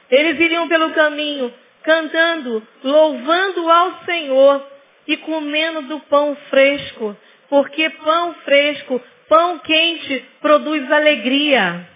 [0.10, 4.68] eles iriam pelo caminho cantando, louvando ao Senhor
[5.08, 7.16] e comendo do pão fresco,
[7.48, 11.88] porque pão fresco, pão quente produz alegria.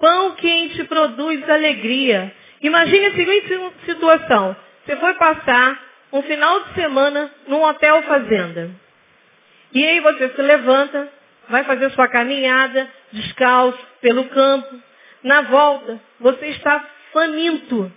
[0.00, 2.32] Pão quente produz alegria.
[2.62, 4.56] Imagine a seguinte situação.
[4.84, 5.80] Você foi passar
[6.12, 8.70] um final de semana num hotel fazenda.
[9.72, 11.08] E aí você se levanta,
[11.48, 14.82] vai fazer sua caminhada, descalço, pelo campo,
[15.22, 17.92] na volta, você está faminto.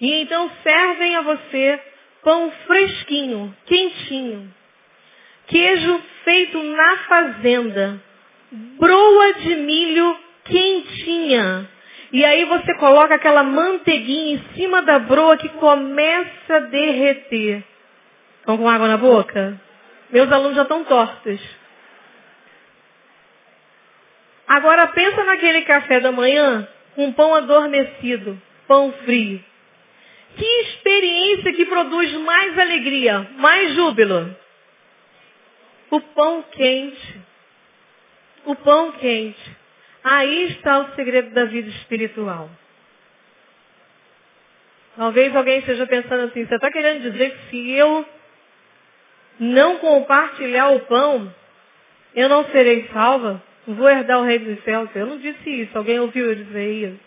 [0.00, 1.80] E então servem a você
[2.22, 4.52] pão fresquinho, quentinho,
[5.46, 8.02] queijo feito na fazenda,
[8.78, 11.68] broa de milho quentinha.
[12.12, 17.62] E aí você coloca aquela manteiguinha em cima da broa que começa a derreter.
[18.40, 19.60] Estão com água na boca?
[20.10, 21.40] Meus alunos já estão tortos.
[24.48, 29.44] Agora pensa naquele café da manhã com pão adormecido, pão frio.
[30.36, 34.34] Que experiência que produz mais alegria, mais júbilo?
[35.90, 37.20] O pão quente.
[38.46, 39.56] O pão quente.
[40.02, 42.48] Aí está o segredo da vida espiritual.
[44.96, 48.04] Talvez alguém esteja pensando assim, você está querendo dizer que se eu
[49.38, 51.32] não compartilhar o pão,
[52.14, 53.42] eu não serei salva?
[53.74, 54.88] Vou herdar o reino dos céus.
[54.94, 55.76] Eu não disse isso.
[55.76, 57.00] Alguém ouviu eu dizer isso?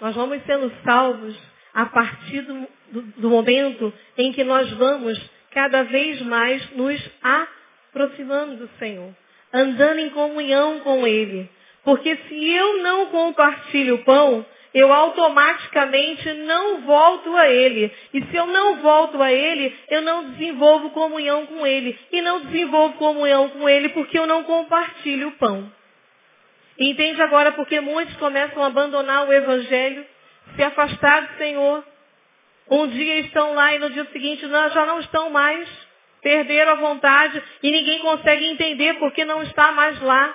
[0.00, 1.36] Nós vamos sendo salvos
[1.74, 5.18] a partir do, do, do momento em que nós vamos
[5.50, 9.14] cada vez mais nos aproximando do Senhor.
[9.52, 11.48] Andando em comunhão com Ele.
[11.84, 17.92] Porque se eu não compartilho o pão, eu automaticamente não volto a Ele.
[18.14, 21.98] E se eu não volto a Ele, eu não desenvolvo comunhão com Ele.
[22.10, 25.70] E não desenvolvo comunhão com Ele porque eu não compartilho o pão.
[26.78, 30.06] Entende agora porque muitos começam a abandonar o Evangelho,
[30.56, 31.84] se afastar do Senhor.
[32.70, 35.68] Um dia estão lá e no dia seguinte já não estão mais.
[36.22, 40.34] Perderam a vontade e ninguém consegue entender porque não está mais lá.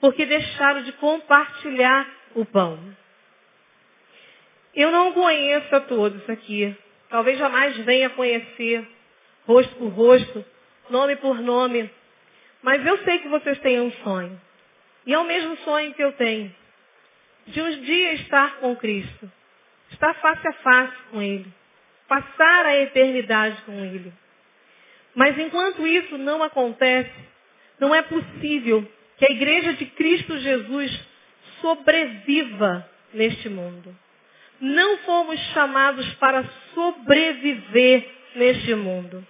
[0.00, 2.78] Porque deixaram de compartilhar o pão.
[4.74, 6.76] Eu não conheço a todos aqui.
[7.08, 8.86] Talvez jamais venha conhecer,
[9.46, 10.44] rosto por rosto,
[10.90, 11.90] nome por nome.
[12.62, 14.40] Mas eu sei que vocês têm um sonho.
[15.06, 16.54] E é o mesmo sonho que eu tenho.
[17.46, 19.30] De um dia estar com Cristo.
[19.92, 21.46] Estar face a face com Ele.
[22.08, 24.12] Passar a eternidade com Ele.
[25.14, 27.14] Mas enquanto isso não acontece,
[27.80, 31.00] não é possível que a igreja de Cristo Jesus
[31.66, 33.94] sobreviva neste mundo.
[34.60, 39.26] Não fomos chamados para sobreviver neste mundo.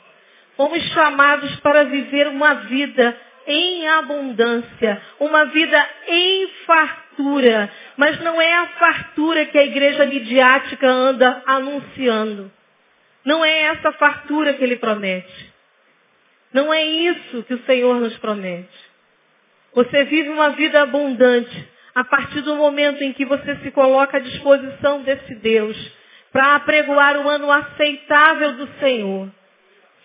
[0.55, 7.71] Fomos chamados para viver uma vida em abundância, uma vida em fartura.
[7.97, 12.53] Mas não é a fartura que a igreja midiática anda anunciando.
[13.25, 15.55] Não é essa fartura que ele promete.
[16.53, 18.87] Não é isso que o Senhor nos promete.
[19.75, 24.21] Você vive uma vida abundante a partir do momento em que você se coloca à
[24.21, 25.75] disposição desse Deus
[26.31, 29.31] para apregoar o ano aceitável do Senhor,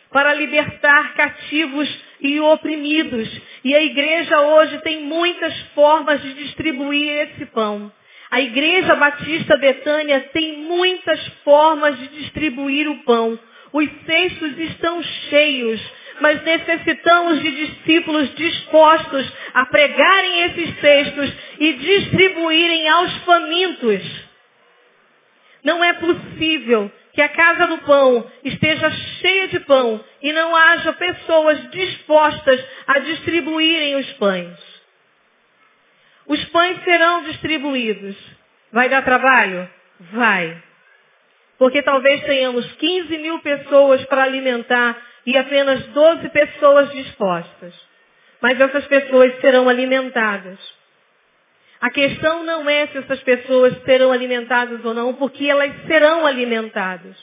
[0.10, 3.30] para libertar cativos e oprimidos.
[3.66, 7.92] E a igreja hoje tem muitas formas de distribuir esse pão.
[8.30, 13.38] A Igreja Batista Betânia tem muitas formas de distribuir o pão.
[13.74, 15.82] Os cestos estão cheios
[16.22, 24.02] mas necessitamos de discípulos dispostos a pregarem esses textos e distribuírem aos famintos.
[25.64, 30.94] Não é possível que a casa do pão esteja cheia de pão e não haja
[30.94, 34.58] pessoas dispostas a distribuírem os pães.
[36.28, 38.16] Os pães serão distribuídos.
[38.72, 39.70] Vai dar trabalho?
[40.14, 40.64] Vai.
[41.58, 47.74] Porque talvez tenhamos 15 mil pessoas para alimentar e apenas 12 pessoas dispostas.
[48.42, 50.60] Mas essas pessoas serão alimentadas.
[51.80, 57.18] A questão não é se essas pessoas serão alimentadas ou não, porque elas serão alimentadas.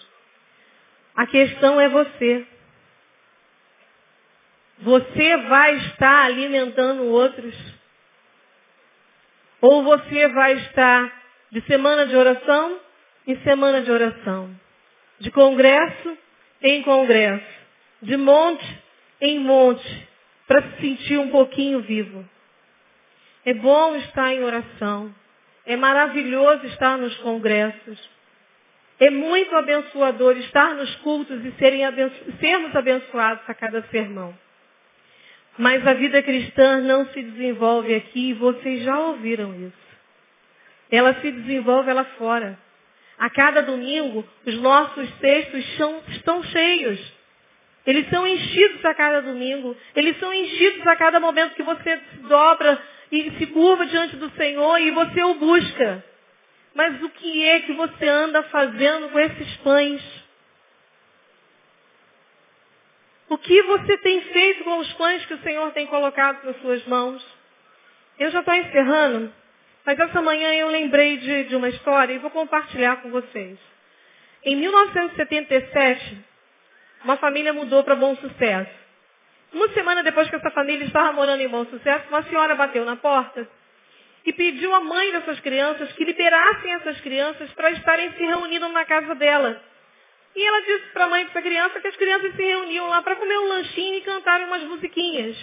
[1.14, 2.46] A questão é você.
[4.80, 7.55] Você vai estar alimentando outros?
[9.61, 12.80] Ou você vai estar de semana de oração
[13.26, 14.51] em semana de oração?
[15.18, 16.18] De congresso
[16.62, 17.57] em congresso?
[18.03, 18.64] De monte
[19.20, 20.09] em monte,
[20.46, 22.24] para se sentir um pouquinho vivo.
[23.44, 25.14] É bom estar em oração.
[25.66, 28.11] É maravilhoso estar nos congressos.
[29.01, 34.36] É muito abençoador estar nos cultos e abenço sermos abençoados a cada sermão.
[35.57, 39.88] Mas a vida cristã não se desenvolve aqui e vocês já ouviram isso.
[40.90, 42.59] Ela se desenvolve lá fora.
[43.18, 45.64] A cada domingo, os nossos textos
[46.09, 47.18] estão cheios.
[47.89, 49.74] Eles são enchidos a cada domingo.
[49.97, 52.78] Eles são enchidos a cada momento que você se dobra
[53.11, 56.05] e se curva diante do Senhor e você o busca.
[56.74, 60.03] Mas o que é que você anda fazendo com esses pães?
[63.30, 66.84] O que você tem feito com os pães que o Senhor tem colocado nas suas
[66.86, 67.26] mãos?
[68.18, 69.32] Eu já estou encerrando,
[69.86, 73.59] mas essa manhã eu lembrei de, de uma história e vou compartilhar com vocês.
[74.45, 76.28] Em 1977,
[77.05, 78.70] uma família mudou para Bom Sucesso.
[79.53, 82.96] Uma semana depois que essa família estava morando em Bom Sucesso, uma senhora bateu na
[82.96, 83.49] porta
[84.24, 88.84] e pediu à mãe dessas crianças que liberassem essas crianças para estarem se reunindo na
[88.84, 89.62] casa dela.
[90.36, 93.16] E ela disse para a mãe dessa criança que as crianças se reuniam lá para
[93.16, 95.36] comer um lanchinho e cantar umas musiquinhas.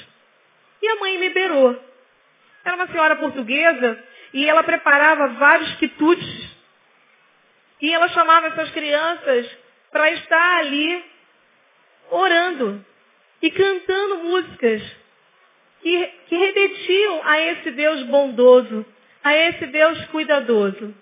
[0.82, 1.84] E a mãe liberou.
[2.64, 4.03] Era uma senhora portuguesa
[4.34, 6.56] e ela preparava vários quitutes.
[7.82, 9.49] E ela chamava essas crianças
[9.91, 11.03] para estar ali
[12.10, 12.84] orando
[13.41, 14.82] e cantando músicas
[15.82, 18.86] que, que a esse Deus bondoso,
[19.24, 20.95] a esse Deus cuidadoso.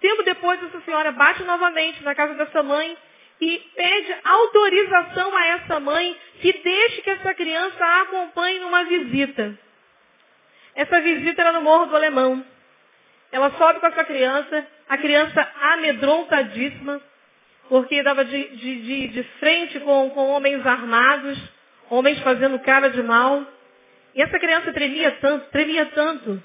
[0.00, 2.96] Tempo depois, essa senhora bate novamente na casa dessa mãe
[3.40, 9.58] e pede autorização a essa mãe que deixe que essa criança a acompanhe numa visita.
[10.74, 12.44] Essa visita era no Morro do Alemão.
[13.30, 17.00] Ela sobe com essa criança, a criança amedrontadíssima,
[17.68, 21.38] porque dava de, de, de, de frente com, com homens armados,
[21.90, 23.44] homens fazendo cara de mal.
[24.14, 26.42] E essa criança tremia tanto, tremia tanto.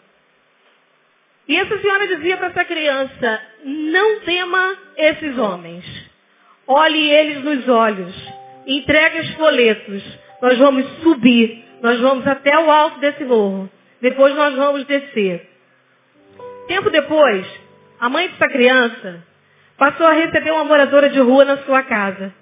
[1.47, 5.83] E essa senhora dizia para essa criança, não tema esses homens.
[6.67, 8.15] Olhe eles nos olhos.
[8.67, 10.03] Entregue os folhetos.
[10.41, 11.65] Nós vamos subir.
[11.81, 13.69] Nós vamos até o alto desse morro.
[13.99, 15.49] Depois nós vamos descer.
[16.67, 17.45] Tempo depois,
[17.99, 19.28] a mãe dessa criança
[19.79, 22.33] passou a receber uma moradora de rua na sua casa.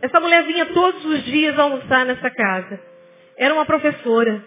[0.00, 2.80] Essa mulher vinha todos os dias almoçar nessa casa.
[3.36, 4.42] Era uma professora,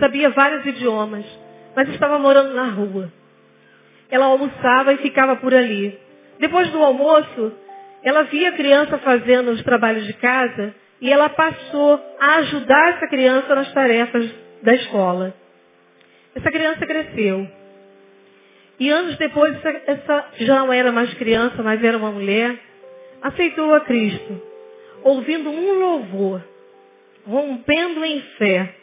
[0.00, 1.24] sabia vários idiomas,
[1.76, 3.12] mas estava morando na rua.
[4.10, 5.96] Ela almoçava e ficava por ali.
[6.40, 7.52] Depois do almoço,
[8.02, 13.06] ela via a criança fazendo os trabalhos de casa e ela passou a ajudar essa
[13.06, 14.28] criança nas tarefas
[14.62, 15.34] da escola.
[16.34, 17.46] Essa criança cresceu.
[18.78, 22.58] E anos depois, essa, essa já não era mais criança, mas era uma mulher,
[23.22, 24.42] aceitou a Cristo,
[25.02, 26.42] ouvindo um louvor,
[27.26, 28.74] rompendo em fé.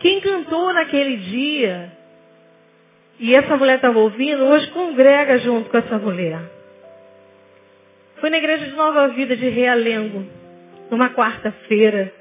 [0.00, 1.90] Quem cantou naquele dia,
[3.18, 6.40] e essa mulher estava ouvindo, hoje congrega junto com essa mulher.
[8.20, 10.26] Foi na igreja de Nova Vida de Realengo,
[10.90, 12.12] numa quarta-feira.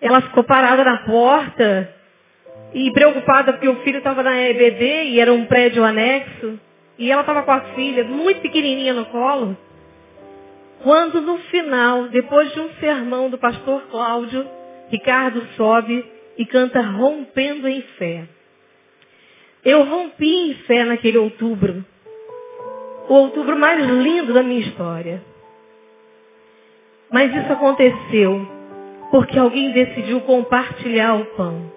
[0.00, 1.95] Ela ficou parada na porta
[2.74, 6.58] e preocupada porque o filho estava na EBD e era um prédio anexo.
[6.98, 9.56] E ela estava com a filha, muito pequenininha no colo.
[10.82, 14.46] Quando no final, depois de um sermão do pastor Cláudio,
[14.88, 16.04] Ricardo sobe
[16.38, 18.24] e canta Rompendo em Fé.
[19.64, 21.84] Eu rompi em fé naquele outubro.
[23.08, 25.20] O outubro mais lindo da minha história.
[27.10, 28.46] Mas isso aconteceu
[29.10, 31.75] porque alguém decidiu compartilhar o pão.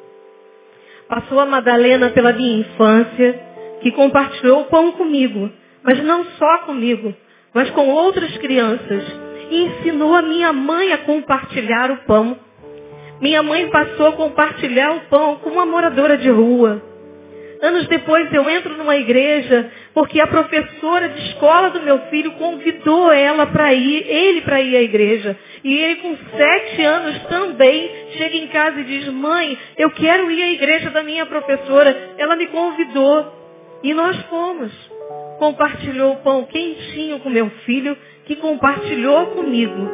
[1.09, 3.39] Passou a Madalena pela minha infância,
[3.81, 5.49] que compartilhou o pão comigo,
[5.83, 7.13] mas não só comigo,
[7.51, 9.03] mas com outras crianças,
[9.49, 12.37] e ensinou a minha mãe a compartilhar o pão.
[13.19, 16.81] Minha mãe passou a compartilhar o pão com uma moradora de rua.
[17.61, 23.11] Anos depois eu entro numa igreja porque a professora de escola do meu filho convidou
[23.11, 25.37] ela para ir, ele para ir à igreja.
[25.61, 30.41] E ele com sete anos também chega em casa e diz, mãe, eu quero ir
[30.41, 32.13] à igreja da minha professora.
[32.17, 33.39] Ela me convidou.
[33.83, 34.71] E nós fomos.
[35.37, 39.89] Compartilhou o pão quentinho com meu filho, que compartilhou comigo.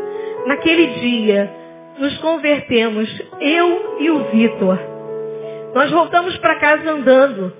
[0.46, 1.52] Naquele dia,
[1.98, 3.10] nos convertemos,
[3.40, 4.95] eu e o Vitor.
[5.76, 7.52] Nós voltamos para casa andando.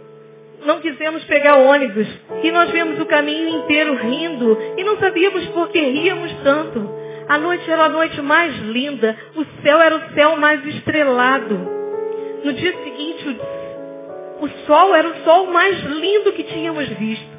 [0.66, 2.08] Não quisemos pegar ônibus.
[2.42, 4.58] E nós vemos o caminho inteiro rindo.
[4.78, 6.90] E não sabíamos por que ríamos tanto.
[7.28, 9.18] A noite era a noite mais linda.
[9.36, 11.56] O céu era o céu mais estrelado.
[12.42, 13.38] No dia seguinte,
[14.40, 17.36] o sol era o sol mais lindo que tínhamos visto.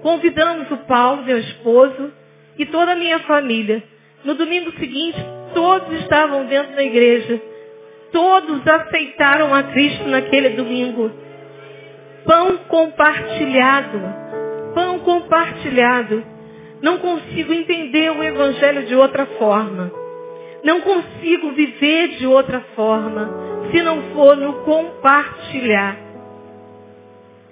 [0.00, 2.12] Convidamos o Paulo, meu esposo,
[2.56, 3.82] e toda a minha família.
[4.22, 5.18] No domingo seguinte,
[5.54, 7.51] todos estavam dentro da igreja.
[8.12, 11.10] Todos aceitaram a Cristo naquele domingo.
[12.26, 14.00] Pão compartilhado.
[14.74, 16.22] Pão compartilhado.
[16.82, 19.90] Não consigo entender o Evangelho de outra forma.
[20.62, 23.30] Não consigo viver de outra forma
[23.70, 25.96] se não for no compartilhar.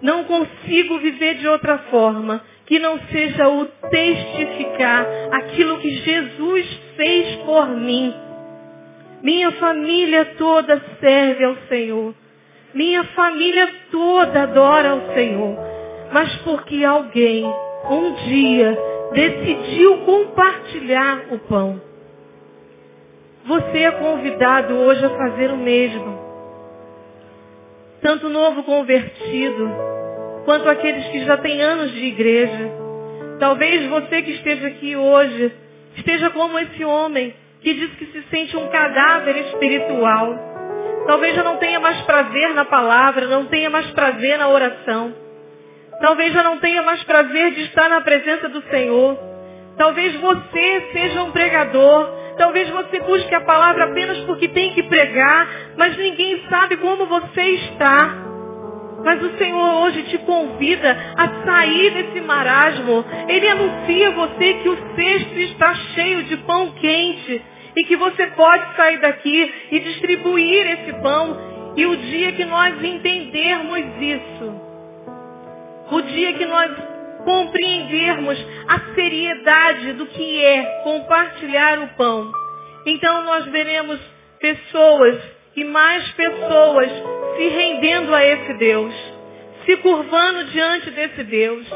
[0.02, 7.36] Não consigo viver de outra forma que não seja o testificar aquilo que Jesus fez
[7.46, 8.14] por mim
[9.22, 12.14] minha família toda serve ao Senhor.
[12.72, 15.56] Minha família toda adora ao Senhor.
[16.12, 18.78] Mas porque alguém, um dia,
[19.12, 21.80] decidiu compartilhar o pão.
[23.44, 26.18] Você é convidado hoje a fazer o mesmo.
[28.00, 29.70] Tanto o novo convertido,
[30.44, 32.70] quanto aqueles que já têm anos de igreja.
[33.38, 35.52] Talvez você que esteja aqui hoje,
[35.96, 40.38] esteja como esse homem, que diz que se sente um cadáver espiritual.
[41.06, 45.14] Talvez já não tenha mais prazer na palavra, não tenha mais prazer na oração.
[46.00, 49.18] Talvez já não tenha mais prazer de estar na presença do Senhor.
[49.76, 52.18] Talvez você seja um pregador.
[52.38, 57.42] Talvez você busque a palavra apenas porque tem que pregar, mas ninguém sabe como você
[57.42, 58.29] está.
[59.04, 63.04] Mas o Senhor hoje te convida a sair desse marasmo.
[63.28, 67.42] Ele anuncia a você que o cesto está cheio de pão quente
[67.76, 71.50] e que você pode sair daqui e distribuir esse pão.
[71.76, 74.60] E o dia que nós entendermos isso,
[75.90, 76.70] o dia que nós
[77.24, 82.30] compreendermos a seriedade do que é compartilhar o pão,
[82.86, 84.00] então nós veremos
[84.40, 85.18] pessoas
[85.54, 86.90] e mais pessoas
[87.40, 88.94] se rendendo a esse Deus,
[89.64, 91.66] se curvando diante desse Deus.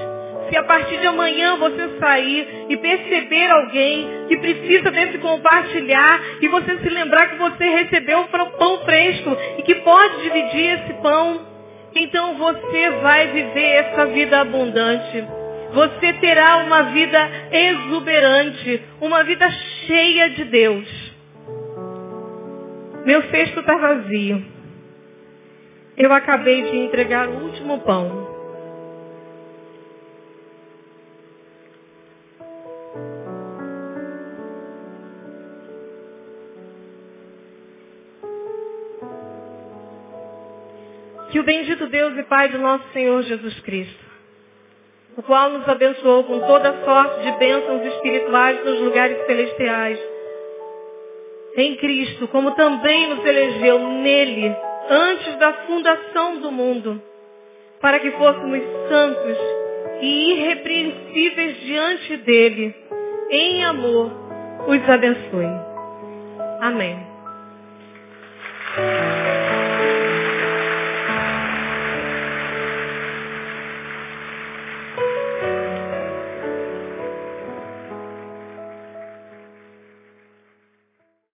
[0.51, 6.49] Se a partir de amanhã você sair e perceber alguém que precisa desse compartilhar e
[6.49, 8.27] você se lembrar que você recebeu um
[8.59, 11.41] pão fresco e que pode dividir esse pão,
[11.95, 15.25] então você vai viver essa vida abundante.
[15.73, 19.51] Você terá uma vida exuberante, uma vida
[19.87, 21.15] cheia de Deus.
[23.07, 24.54] Meu cesto está vazio.
[25.97, 28.35] Eu acabei de entregar o último pão.
[41.31, 44.05] Que o bendito Deus e Pai do nosso Senhor Jesus Cristo,
[45.17, 49.99] o qual nos abençoou com toda sorte de bênçãos espirituais nos lugares celestiais,
[51.57, 54.57] em Cristo, como também nos elegeu nele,
[54.89, 57.03] antes da fundação do mundo,
[57.81, 59.39] para que fôssemos santos
[60.01, 62.75] e irrepreensíveis diante dele,
[63.31, 64.11] em amor,
[64.67, 65.47] os abençoe.
[66.61, 67.07] Amém.